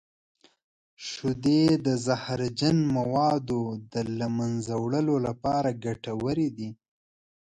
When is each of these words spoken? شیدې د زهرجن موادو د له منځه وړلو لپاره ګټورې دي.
شیدې 1.07 1.63
د 1.85 1.87
زهرجن 2.05 2.77
موادو 2.95 3.61
د 3.93 3.95
له 4.19 4.27
منځه 4.37 4.73
وړلو 4.83 5.15
لپاره 5.27 5.69
ګټورې 5.85 6.49
دي. 6.57 6.69